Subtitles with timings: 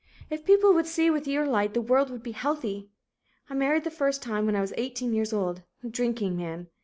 [0.31, 2.89] If people would see with your light, the world would be healthy.
[3.51, 6.69] I married the first time when I was eighteen years old, a drinking man.